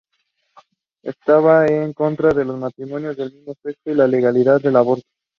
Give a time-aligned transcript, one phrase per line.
[1.03, 5.05] Estaba en contra de los matrimonios del mismo sexo y la legalidad del aborto.